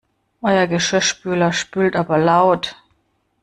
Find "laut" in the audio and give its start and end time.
2.17-2.75